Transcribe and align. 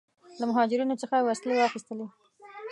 له 0.39 0.43
مهاجرینو 0.49 0.99
څخه 1.01 1.15
وسلې 1.27 1.55
واخیستلې. 1.57 2.07